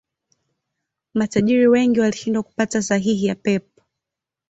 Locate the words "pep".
3.35-3.67